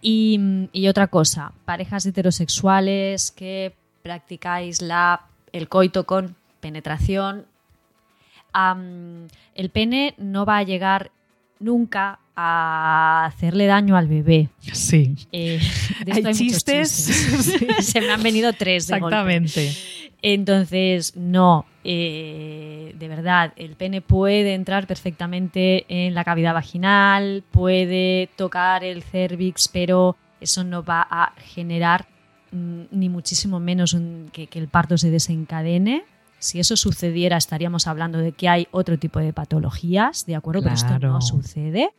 [0.00, 7.46] Y, y otra cosa, parejas heterosexuales que practicáis la, el coito con penetración,
[9.54, 11.10] el pene no va a llegar
[11.60, 14.48] nunca a hacerle daño al bebé.
[14.60, 15.16] Sí.
[15.32, 15.58] Eh,
[16.04, 16.90] de Hay esto muchos chistes.
[17.80, 19.16] Se me han venido tres de golpe.
[19.16, 19.72] Exactamente.
[20.22, 28.28] Entonces, no, eh, de verdad, el pene puede entrar perfectamente en la cavidad vaginal, puede
[28.36, 32.06] tocar el cervix, pero eso no va a generar
[32.52, 36.04] mm, ni muchísimo menos un- que, que el parto se desencadene.
[36.40, 40.62] Si eso sucediera, estaríamos hablando de que hay otro tipo de patologías, ¿de acuerdo?
[40.62, 41.90] Pero esto no sucede.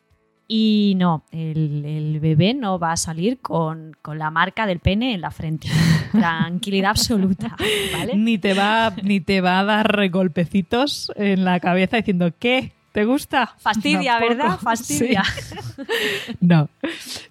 [0.51, 5.13] Y no, el, el bebé no va a salir con, con la marca del pene
[5.13, 5.67] en la frente.
[6.12, 7.55] Tranquilidad absoluta,
[7.93, 8.15] ¿vale?
[8.17, 12.71] Ni te va, ni te va a dar golpecitos en la cabeza diciendo ¿qué?
[12.93, 13.53] ¿Te gusta?
[13.59, 14.29] Fastidia, Tampoco.
[14.38, 14.59] ¿verdad?
[14.62, 15.23] Fastidia.
[15.23, 15.55] Sí.
[16.41, 16.67] No.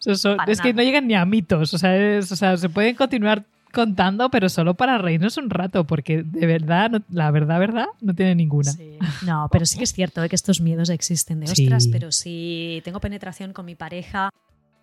[0.07, 1.74] Eso es que no llegan ni a mitos.
[1.74, 5.85] O sea, es- o sea, se pueden continuar contando, pero solo para reírnos un rato,
[5.87, 8.72] porque de verdad, no- la verdad, verdad, no tiene ninguna.
[8.72, 8.98] Sí.
[9.24, 10.28] No, pero sí que es cierto ¿eh?
[10.28, 11.62] que estos miedos existen de Sí.
[11.64, 14.31] ostras, pero si tengo penetración con mi pareja,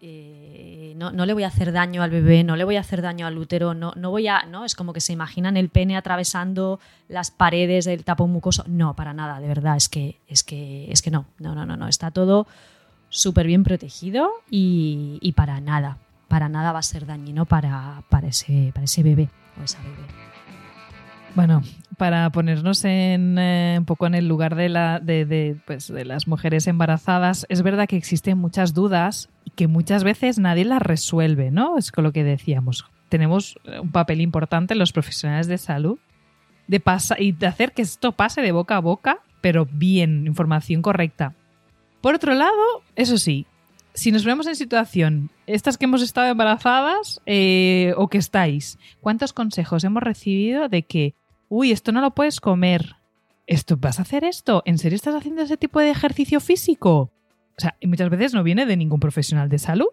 [0.02, 3.02] eh, no, no, le voy a hacer daño al bebé, no le voy a hacer
[3.02, 4.66] daño al útero, no, no voy a, ¿no?
[4.66, 8.64] Es como que se imaginan el pene atravesando las paredes del tapón mucoso.
[8.68, 11.76] No, para nada, de verdad, es que, es que, es que no, no, no, no,
[11.78, 11.88] no.
[11.88, 12.46] Está todo
[13.10, 15.98] súper bien protegido y, y, para nada,
[16.36, 20.04] para nada va a ser dañino para, para, ese, para ese bebé o esa bebé.
[21.34, 21.64] Bueno,
[21.98, 26.28] para ponernos en, eh, un poco en el lugar de, la, de, pues, de, las
[26.28, 31.52] mujeres embarazadas, es verdad que existen muchas dudas y que muchas veces nadie las resuelve,
[31.52, 31.78] ¿no?
[31.78, 32.84] Es con lo que decíamos.
[33.08, 36.00] Tenemos un papel importante los profesionales de salud
[36.68, 40.82] de pasa y de hacer que esto pase de boca a boca, pero bien, información
[40.82, 41.34] correcta.
[42.02, 43.48] Por otro lado, eso sí,
[43.96, 49.34] si nos vemos en situación, estas que hemos estado embarazadas eh, o que estáis, ¿cuántos
[49.34, 51.16] consejos hemos recibido de que
[51.50, 52.96] uy, esto no lo puedes comer.
[53.48, 54.64] ¿Esto vas a hacer esto?
[54.66, 57.12] ¿En serio estás haciendo ese tipo de ejercicio físico?
[57.58, 59.88] O sea, y muchas veces no viene de ningún profesional de salud.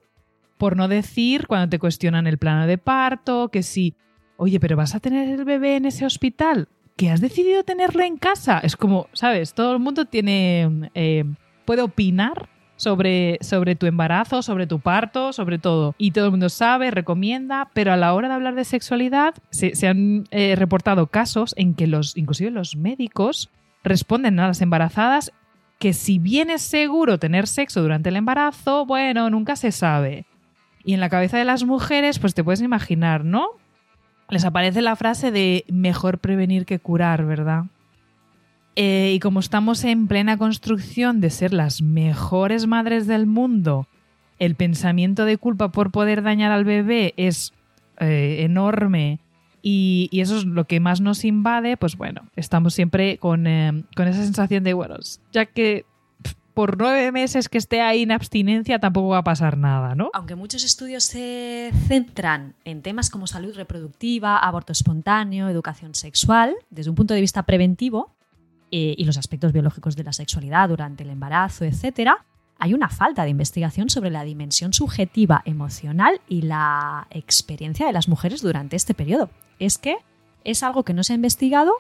[0.58, 3.94] Por no decir cuando te cuestionan el plano de parto, que si,
[4.36, 8.16] oye, pero vas a tener el bebé en ese hospital, que has decidido tenerlo en
[8.16, 8.58] casa.
[8.58, 9.54] Es como, ¿sabes?
[9.54, 10.90] Todo el mundo tiene.
[10.94, 11.24] Eh,
[11.64, 12.48] puede opinar
[12.83, 15.95] sobre, sobre tu embarazo, sobre tu parto, sobre todo.
[15.99, 19.77] Y todo el mundo sabe, recomienda, pero a la hora de hablar de sexualidad se,
[19.77, 23.51] se han eh, reportado casos en que los, inclusive los médicos
[23.85, 25.33] responden a las embarazadas
[25.79, 30.27] que si bien es seguro tener sexo durante el embarazo, bueno, nunca se sabe.
[30.85, 33.47] Y en la cabeza de las mujeres, pues te puedes imaginar, ¿no?
[34.29, 37.64] Les aparece la frase de mejor prevenir que curar, ¿verdad?
[38.74, 43.87] Eh, y como estamos en plena construcción de ser las mejores madres del mundo,
[44.38, 47.52] el pensamiento de culpa por poder dañar al bebé es
[47.98, 49.20] eh, enorme
[49.62, 54.08] y, eso es lo que más nos invade, pues bueno, estamos siempre con, eh, con
[54.08, 54.96] esa sensación de, bueno,
[55.32, 55.85] ya que
[56.54, 60.11] por nueve meses que esté ahí en abstinencia tampoco va a pasar nada, ¿no?
[60.14, 66.90] Aunque muchos estudios se centran en temas como salud reproductiva, aborto espontáneo, educación sexual, desde
[66.90, 68.11] un punto de vista preventivo,
[68.72, 72.12] eh, y los aspectos biológicos de la sexualidad durante el embarazo, etc.,
[72.58, 78.08] hay una falta de investigación sobre la dimensión subjetiva, emocional y la experiencia de las
[78.08, 79.30] mujeres durante este periodo.
[79.58, 79.96] Es que
[80.44, 81.72] es algo que no se ha investigado,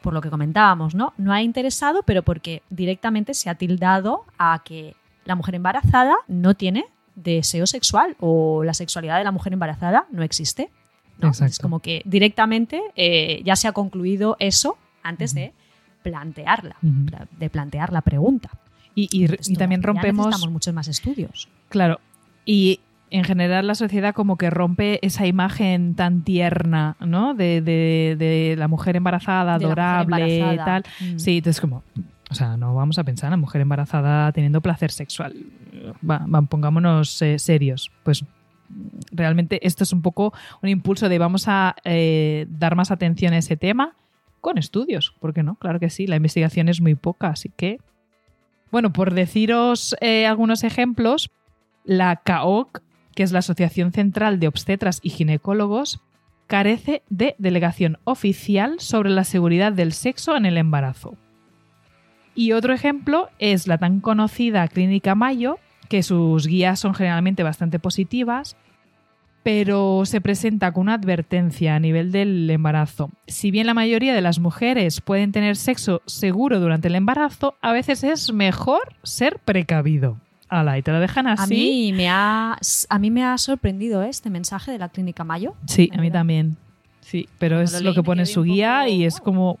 [0.00, 1.12] por lo que comentábamos, ¿no?
[1.18, 6.54] No ha interesado, pero porque directamente se ha tildado a que la mujer embarazada no
[6.54, 10.70] tiene deseo sexual o la sexualidad de la mujer embarazada no existe.
[11.18, 11.30] ¿no?
[11.30, 15.40] Es como que directamente eh, ya se ha concluido eso antes uh -huh.
[15.40, 15.59] de
[16.02, 17.26] plantearla, uh -huh.
[17.38, 18.50] de plantear la pregunta.
[18.94, 20.26] Y, y, y también rompemos...
[20.26, 21.48] Necesitamos muchos más estudios.
[21.68, 22.00] Claro.
[22.44, 27.34] Y en general la sociedad como que rompe esa imagen tan tierna, ¿no?
[27.34, 30.82] De, de, de la mujer embarazada, De adorable, mujer embarazada.
[30.82, 31.14] tal.
[31.14, 31.18] Mm.
[31.18, 31.82] Sí, entonces como...
[32.30, 35.34] O sea, no vamos a pensar en la mujer embarazada teniendo placer sexual.
[36.08, 37.90] Va, va, pongámonos eh, serios.
[38.04, 38.24] Pues
[39.10, 40.32] realmente esto es un poco
[40.62, 43.94] un impulso de vamos a eh, dar más atención a ese tema
[44.40, 45.56] con estudios, ¿por qué no?
[45.56, 47.78] Claro que sí, la investigación es muy poca, así que...
[48.70, 51.30] Bueno, por deciros eh, algunos ejemplos,
[51.84, 52.82] la CAOC,
[53.14, 56.00] que es la Asociación Central de Obstetras y Ginecólogos,
[56.46, 61.16] carece de delegación oficial sobre la seguridad del sexo en el embarazo.
[62.34, 67.78] Y otro ejemplo es la tan conocida Clínica Mayo, que sus guías son generalmente bastante
[67.78, 68.56] positivas,
[69.42, 73.10] pero se presenta con una advertencia a nivel del embarazo.
[73.26, 77.72] Si bien la mayoría de las mujeres pueden tener sexo seguro durante el embarazo, a
[77.72, 80.18] veces es mejor ser precavido.
[80.48, 81.42] Ala, y te lo dejan así.
[81.42, 84.08] A mí me ha, a mí me ha sorprendido ¿eh?
[84.08, 85.54] este mensaje de la Clínica Mayo.
[85.66, 86.56] Sí, a mí también.
[87.00, 89.58] Sí, pero Cuando es lo lo que pone su guía poco, y es como,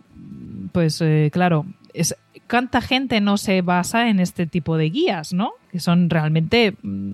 [0.72, 1.64] pues eh, claro,
[1.94, 2.16] es,
[2.48, 5.52] ¿cuánta gente no se basa en este tipo de guías, no?
[5.70, 7.12] Que son realmente mm,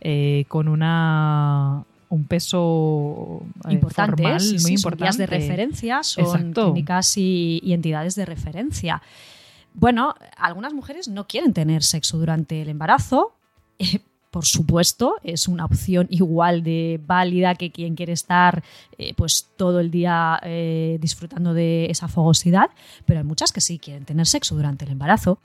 [0.00, 5.04] eh, con una un peso eh, formal sí, muy sí, son importante.
[5.04, 6.64] guías de referencia, son Exacto.
[6.66, 9.02] clínicas y, y entidades de referencia.
[9.72, 13.32] Bueno, algunas mujeres no quieren tener sexo durante el embarazo.
[13.78, 18.62] Eh, por supuesto, es una opción igual de válida que quien quiere estar
[18.96, 22.70] eh, pues todo el día eh, disfrutando de esa fogosidad,
[23.04, 25.38] pero hay muchas que sí quieren tener sexo durante el embarazo.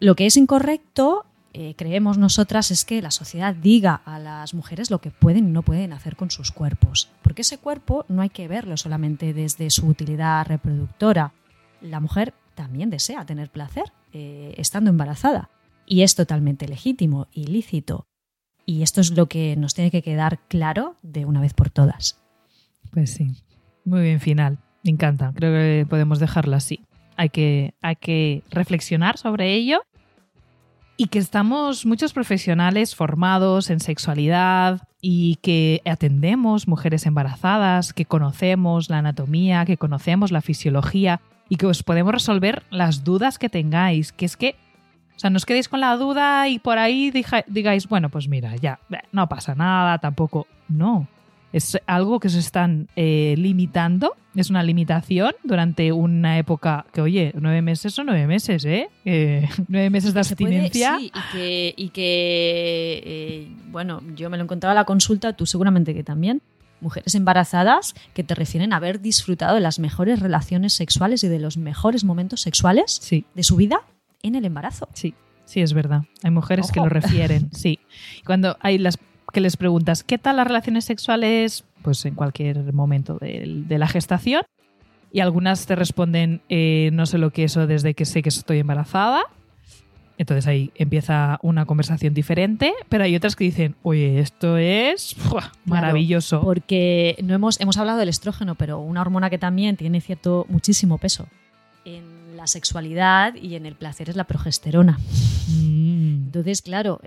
[0.00, 1.24] Lo que es incorrecto,
[1.58, 5.52] eh, creemos nosotras, es que la sociedad diga a las mujeres lo que pueden y
[5.52, 9.70] no pueden hacer con sus cuerpos, porque ese cuerpo no hay que verlo solamente desde
[9.70, 11.32] su utilidad reproductora.
[11.80, 15.48] La mujer también desea tener placer eh, estando embarazada
[15.86, 18.06] y es totalmente legítimo y lícito.
[18.66, 22.20] Y esto es lo que nos tiene que quedar claro de una vez por todas.
[22.90, 23.30] Pues sí,
[23.82, 24.58] muy bien final.
[24.84, 25.32] Me encanta.
[25.34, 26.84] Creo que podemos dejarlo así.
[27.16, 29.80] Hay que, hay que reflexionar sobre ello
[30.96, 38.88] y que estamos muchos profesionales formados en sexualidad y que atendemos mujeres embarazadas, que conocemos
[38.88, 44.12] la anatomía, que conocemos la fisiología y que os podemos resolver las dudas que tengáis,
[44.12, 44.56] que es que
[45.16, 47.10] o sea, no os quedéis con la duda y por ahí
[47.46, 48.78] digáis, bueno, pues mira, ya,
[49.12, 50.46] no pasa nada, tampoco.
[50.68, 51.08] No,
[51.56, 57.32] es algo que se están eh, limitando, es una limitación durante una época que, oye,
[57.34, 58.90] nueve meses son nueve meses, ¿eh?
[59.68, 60.98] nueve meses de abstinencia.
[60.98, 65.46] sí, y que, y que eh, bueno, yo me lo encontraba en la consulta, tú
[65.46, 66.42] seguramente que también.
[66.82, 71.38] Mujeres embarazadas que te refieren a haber disfrutado de las mejores relaciones sexuales y de
[71.38, 73.80] los mejores momentos sexuales de su vida
[74.22, 74.86] en el embarazo.
[74.92, 75.14] Sí,
[75.46, 76.02] sí, es verdad.
[76.22, 77.78] Hay mujeres que lo refieren, sí.
[78.26, 78.98] Cuando hay las
[79.32, 81.64] que les preguntas, ¿qué tal las relaciones sexuales?
[81.82, 84.42] Pues en cualquier momento de, la gestación.
[85.12, 88.58] Y algunas te responden, eh, no sé lo que eso desde que sé que estoy
[88.58, 89.22] embarazada.
[90.18, 95.14] Entonces ahí empieza una conversación diferente, pero hay otras que dicen, oye, esto es
[95.64, 96.40] maravilloso.
[96.40, 100.98] porque no hemos, hemos hablado del estrógeno, pero una hormona que también tiene cierto, muchísimo
[100.98, 101.26] peso
[101.86, 104.98] en la sexualidad y en el placer es la progesterona.
[105.48, 106.26] Mm.
[106.26, 107.00] Entonces, claro,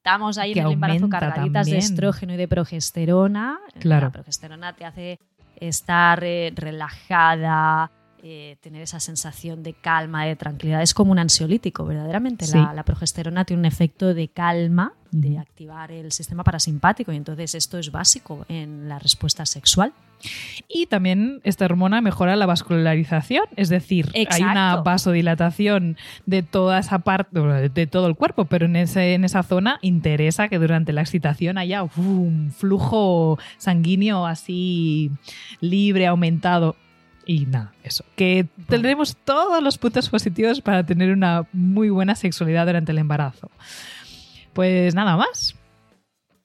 [0.00, 3.60] estamos ahí en el embarazo cargaditas de estrógeno y de progesterona.
[3.78, 4.06] Claro.
[4.06, 5.20] La progesterona te hace
[5.56, 7.90] estar eh, relajada,
[8.22, 10.82] eh, tener esa sensación de calma, de tranquilidad.
[10.82, 12.46] Es como un ansiolítico, verdaderamente.
[12.48, 17.78] La, progesterona tiene un efecto de calma, de activar el sistema parasimpático y entonces esto
[17.78, 19.92] es básico en la respuesta sexual.
[20.68, 25.96] Y también esta hormona mejora la vascularización, es decir, hay una vasodilatación
[26.26, 30.48] de toda esa parte, de todo el cuerpo, pero en, ese, en esa zona interesa
[30.48, 35.10] que durante la excitación haya un flujo sanguíneo así
[35.60, 36.76] libre, aumentado.
[37.30, 38.04] Y nada, eso.
[38.16, 43.48] Que tendremos todos los puntos positivos para tener una muy buena sexualidad durante el embarazo.
[44.52, 45.54] Pues nada más.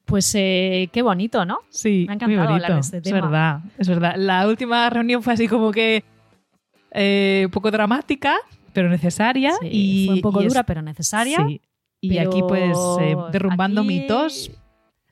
[0.05, 1.61] Pues eh, qué bonito, ¿no?
[1.69, 3.17] Sí, me ha encantado hablar de este tema.
[3.17, 4.13] Es verdad, es verdad.
[4.15, 6.03] La última reunión fue así como que
[6.91, 8.36] eh, un poco dramática,
[8.71, 9.53] pero necesaria.
[9.63, 11.47] y fue un poco dura, pero necesaria.
[11.47, 11.61] Sí.
[11.99, 14.51] Y aquí pues eh, derrumbando mitos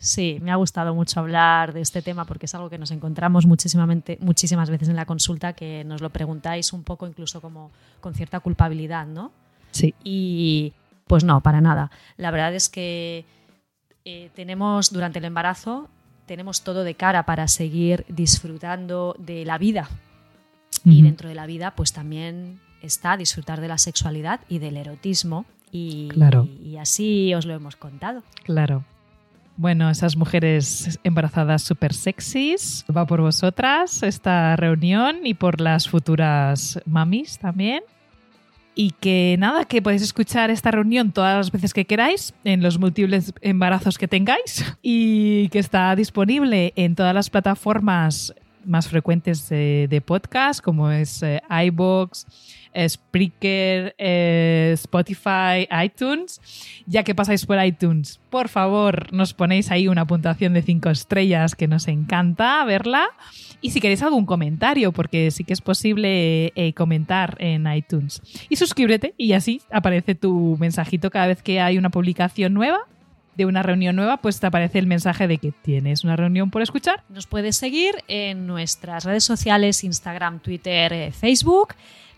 [0.03, 3.45] Sí, me ha gustado mucho hablar de este tema porque es algo que nos encontramos
[3.45, 8.13] muchísimamente, muchísimas veces en la consulta, que nos lo preguntáis un poco incluso como con
[8.13, 9.31] cierta culpabilidad, ¿no?
[9.71, 9.95] Sí.
[10.03, 10.73] Y
[11.07, 11.89] pues no, para nada.
[12.17, 13.23] La verdad es que
[14.03, 15.87] eh, tenemos durante el embarazo,
[16.25, 19.89] tenemos todo de cara para seguir disfrutando de la vida.
[20.83, 25.45] Y dentro de la vida, pues también está disfrutar de la sexualidad y del erotismo.
[25.71, 26.49] Y, claro.
[26.61, 28.21] y así os lo hemos contado.
[28.43, 28.83] Claro.
[29.55, 36.79] Bueno, esas mujeres embarazadas súper sexys, va por vosotras esta reunión y por las futuras
[36.85, 37.83] mamis también.
[38.75, 42.79] Y que nada, que podéis escuchar esta reunión todas las veces que queráis, en los
[42.79, 48.33] múltiples embarazos que tengáis, y que está disponible en todas las plataformas
[48.65, 52.25] más frecuentes de, podcast, como es eh, iBox,
[52.87, 56.41] Spreaker, eh, Spotify, iTunes.
[56.85, 61.55] Ya que pasáis por iTunes, por favor, nos ponéis ahí una puntuación de 5 estrellas
[61.55, 63.07] que nos encanta verla.
[63.61, 68.21] Y si queréis algún comentario, porque sí que es posible eh, comentar en iTunes.
[68.49, 72.79] Y suscríbete y así aparece tu mensajito cada vez que hay una publicación nueva
[73.35, 76.61] de una reunión nueva, pues te aparece el mensaje de que tienes una reunión por
[76.61, 77.03] escuchar.
[77.09, 81.69] Nos puedes seguir en nuestras redes sociales, Instagram, Twitter, eh, Facebook.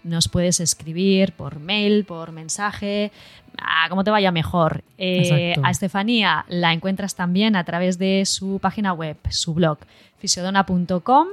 [0.06, 3.12] Nos puedes escribir por mail, por mensaje,
[3.58, 4.84] a como te vaya mejor.
[4.99, 9.80] Eh, a Estefanía la encuentras también a través de su página web, su blog,
[10.20, 11.28] fisiodona.com,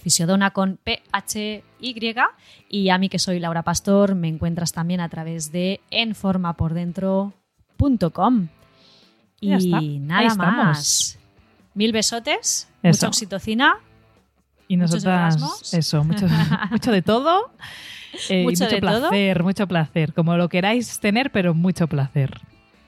[0.00, 2.16] fisiodona con P-H-Y.
[2.70, 8.48] Y a mí, que soy Laura Pastor, me encuentras también a través de enformapordentro.com.
[9.38, 11.18] Y nada más.
[11.74, 13.76] Mil besotes, mucha oxitocina.
[14.68, 16.26] Y nosotras, eso, mucho,
[16.70, 17.52] mucho de todo.
[18.28, 20.12] Eh, mucho, mucho placer, mucho placer.
[20.12, 22.40] Como lo queráis tener, pero mucho placer.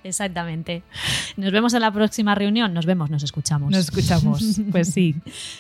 [0.05, 0.83] Exactamente.
[1.39, 2.75] Nos vemos en la próxima reunión.
[2.75, 3.71] Nos vemos, nos escuchamos.
[3.71, 4.61] Nos escuchamos.
[4.71, 5.17] Pues sí.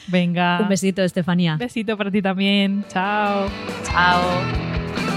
[0.07, 0.61] Venga.
[0.61, 1.55] Un besito, Estefanía.
[1.55, 2.85] Un besito para ti también.
[2.89, 3.49] Chao.
[3.85, 5.14] Chao.